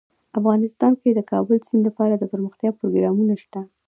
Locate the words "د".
1.13-1.15, 1.17-1.21